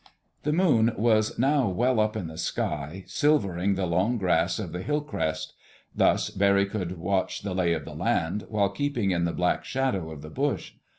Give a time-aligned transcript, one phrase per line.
[0.41, 4.81] The moon was now well up in the sky, silvering the long grass of the
[4.81, 5.53] hill crest.
[5.93, 10.09] Thus Barry could watch the lay of the land, while keeping in the black shadow
[10.09, 10.73] of the bush.